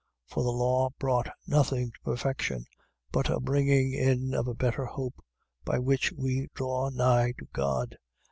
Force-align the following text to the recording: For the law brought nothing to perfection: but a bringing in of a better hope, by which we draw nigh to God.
For 0.25 0.41
the 0.41 0.49
law 0.49 0.89
brought 0.97 1.29
nothing 1.45 1.91
to 1.91 1.99
perfection: 2.03 2.65
but 3.11 3.29
a 3.29 3.39
bringing 3.39 3.93
in 3.93 4.33
of 4.33 4.47
a 4.47 4.55
better 4.55 4.83
hope, 4.85 5.23
by 5.63 5.77
which 5.77 6.11
we 6.13 6.49
draw 6.55 6.89
nigh 6.89 7.33
to 7.37 7.45
God. 7.53 7.97